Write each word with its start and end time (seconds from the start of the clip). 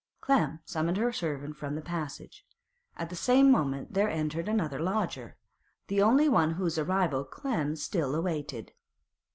Clem 0.19 0.61
summoned 0.65 0.97
her 0.97 1.13
servant 1.13 1.57
from 1.57 1.75
the 1.75 1.81
passage. 1.83 2.43
At 2.97 3.11
the 3.11 3.15
same 3.15 3.51
moment 3.51 3.93
there 3.93 4.09
entered 4.09 4.49
another 4.49 4.79
lodger, 4.79 5.37
the 5.89 6.01
only 6.01 6.27
one 6.27 6.53
whose 6.53 6.79
arrival 6.79 7.23
Clem 7.23 7.75
still 7.75 8.15
awaited. 8.15 8.71